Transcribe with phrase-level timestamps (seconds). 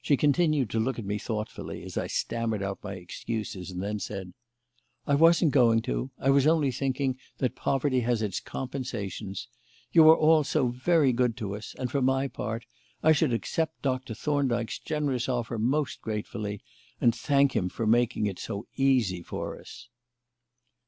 [0.00, 4.00] She continued to look at me thoughtfully as I stammered out my excuses, and then
[4.00, 4.34] said:
[5.06, 6.10] "I wasn't going to.
[6.18, 9.46] I was only thinking that poverty has its compensations.
[9.92, 12.66] You are all so very good to us; and, for my part,
[13.04, 16.60] I should accept Doctor Thorndyke's generous offer most gratefully,
[17.00, 19.88] and thank him for making it so easy for us."